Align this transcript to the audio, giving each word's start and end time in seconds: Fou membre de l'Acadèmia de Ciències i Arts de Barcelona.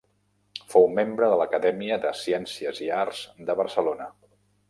Fou 0.73 0.87
membre 0.99 1.27
de 1.31 1.35
l'Acadèmia 1.41 1.99
de 2.07 2.13
Ciències 2.21 2.81
i 2.87 2.89
Arts 3.03 3.21
de 3.51 3.57
Barcelona. 3.63 4.09